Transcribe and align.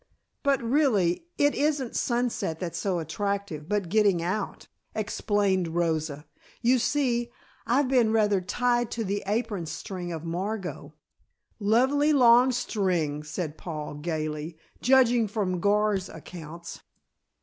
"But 0.41 0.63
really 0.63 1.27
it 1.37 1.53
isn't 1.53 1.95
Sunset 1.95 2.59
that's 2.59 2.79
so 2.79 2.97
attractive, 2.97 3.69
but 3.69 3.87
getting 3.87 4.19
out," 4.23 4.65
explained 4.95 5.67
Rosa. 5.75 6.25
"You 6.59 6.79
see, 6.79 7.31
I've 7.67 7.87
been 7.87 8.11
rather 8.11 8.41
tied 8.41 8.89
to 8.93 9.03
the 9.03 9.21
apron 9.27 9.67
string 9.67 10.11
of 10.11 10.25
Margot" 10.25 10.95
"Lovely 11.59 12.13
long 12.13 12.51
string," 12.51 13.21
said 13.21 13.59
Paul 13.59 13.93
gaily, 13.93 14.57
"judging 14.81 15.27
from 15.27 15.59
Gar's 15.59 16.09
accounts." 16.09 16.81